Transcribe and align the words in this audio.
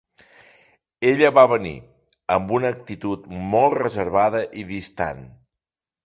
Ella 1.09 1.29
va 1.33 1.41
venir, 1.51 1.73
amb 2.35 2.53
una 2.59 2.71
actitud 2.75 3.27
molt 3.51 3.75
reservada 3.81 4.41
i 4.63 4.65
distant. 4.71 5.21